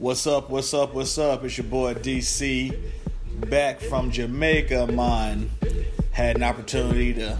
[0.00, 1.44] What's up, what's up, what's up?
[1.44, 2.74] It's your boy DC.
[3.50, 5.50] Back from Jamaica, man.
[6.10, 7.36] Had an opportunity to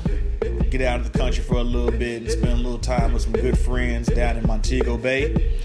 [0.68, 3.22] get out of the country for a little bit and spend a little time with
[3.22, 5.58] some good friends down in Montego Bay.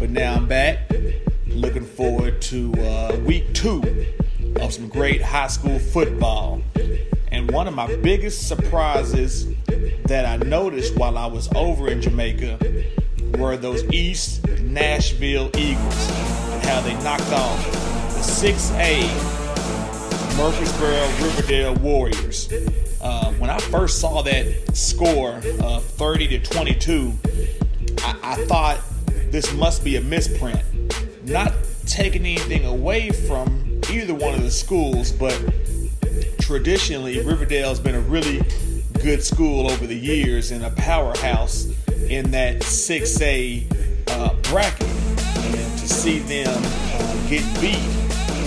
[0.00, 0.90] But now I'm back.
[1.46, 3.84] Looking forward to uh, week two
[4.56, 6.62] of some great high school football.
[7.30, 9.46] And one of my biggest surprises
[10.06, 12.58] that I noticed while I was over in Jamaica
[13.38, 16.39] were those East Nashville Eagles
[16.70, 19.02] how they knocked off the 6A
[20.36, 22.48] Murfreesboro Riverdale Warriors.
[23.00, 27.12] Uh, when I first saw that score of 30 to 22,
[28.04, 28.78] I, I thought
[29.32, 30.62] this must be a misprint.
[31.24, 31.52] Not
[31.86, 35.36] taking anything away from either one of the schools, but
[36.38, 38.44] traditionally Riverdale's been a really
[39.02, 41.66] good school over the years and a powerhouse
[42.08, 45.09] in that 6A uh, bracket.
[45.90, 47.76] See them uh, get beat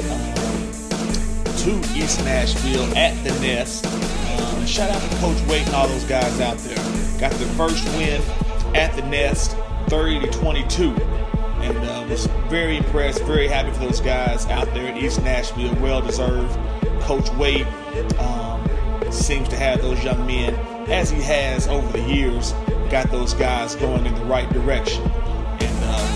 [0.10, 3.86] uh, to East Nashville at the Nest.
[3.86, 6.78] Uh, shout out to Coach Wade and all those guys out there.
[7.20, 8.22] Got the first win
[8.76, 9.56] at the Nest,
[9.90, 10.90] 30 to 22.
[10.90, 15.76] And uh, was very impressed, very happy for those guys out there at East Nashville.
[15.76, 16.58] Well deserved.
[17.02, 17.68] Coach Wade
[18.20, 18.68] um,
[19.12, 20.56] seems to have those young men,
[20.90, 22.54] as he has over the years,
[22.90, 25.04] got those guys going in the right direction.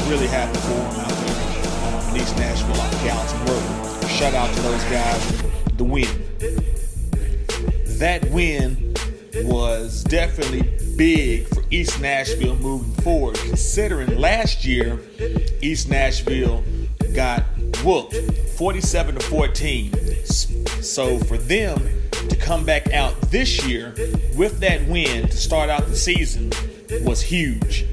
[0.09, 4.09] Really happy for him out there um, in East Nashville on Gallatin Road.
[4.09, 5.44] Shout out to those guys,
[5.75, 6.08] the win.
[7.99, 8.94] That win
[9.43, 10.61] was definitely
[10.95, 14.98] big for East Nashville moving forward, considering last year
[15.61, 16.64] East Nashville
[17.14, 17.43] got
[17.83, 18.15] whooped
[18.58, 19.93] 47 to 14.
[20.26, 23.93] So for them to come back out this year
[24.37, 26.53] with that win to start out the season
[27.03, 27.86] was huge.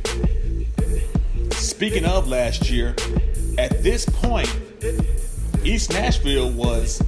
[1.65, 2.95] Speaking of last year,
[3.57, 4.55] at this point,
[5.65, 7.03] East Nashville was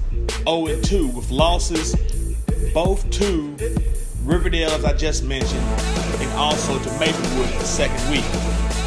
[0.49, 1.94] 0 2 with losses
[2.72, 3.55] both to
[4.25, 8.25] Riverdale, as I just mentioned, and also to Maplewood in the second week.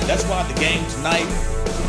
[0.07, 1.29] That's why the game tonight,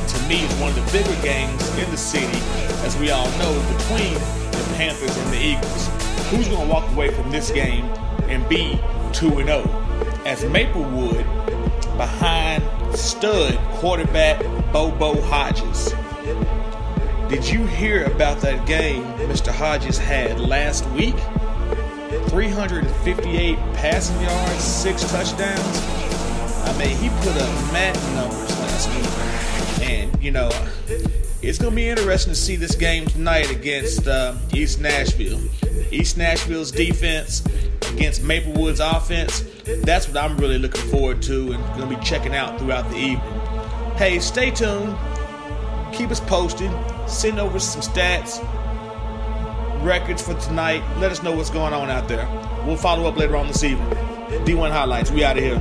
[0.08, 2.38] to me, is one of the bigger games in the city,
[2.84, 5.88] as we all know, between the Panthers and the Eagles.
[6.28, 7.86] Who's going to walk away from this game
[8.28, 8.78] and be
[9.14, 9.62] 2 0?
[10.26, 11.24] As Maplewood,
[13.00, 14.40] stud quarterback
[14.72, 15.94] Bobo Hodges.
[17.28, 19.50] Did you hear about that game Mr.
[19.50, 21.14] Hodges had last week?
[22.28, 25.60] 358 passing yards, six touchdowns.
[26.68, 29.88] I mean, he put up mad numbers last week.
[29.88, 30.50] And, you know,
[31.40, 35.40] it's going to be interesting to see this game tonight against uh, East Nashville.
[35.90, 37.42] East Nashville's defense
[37.90, 39.44] against Maplewood's offense.
[39.84, 42.96] That's what I'm really looking forward to and going to be checking out throughout the
[42.96, 43.40] evening.
[43.96, 44.96] Hey, stay tuned.
[45.92, 46.70] Keep us posted.
[47.08, 48.40] Send over some stats,
[49.84, 50.82] records for tonight.
[50.98, 52.26] Let us know what's going on out there.
[52.64, 53.88] We'll follow up later on this evening.
[54.44, 55.10] D1 highlights.
[55.10, 55.60] We out of here.